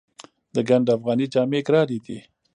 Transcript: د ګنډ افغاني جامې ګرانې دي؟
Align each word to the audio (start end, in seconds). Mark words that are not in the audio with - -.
د 0.53 0.57
ګنډ 0.67 0.87
افغاني 0.97 1.25
جامې 1.33 1.59
ګرانې 1.67 1.97
دي؟ 2.05 2.17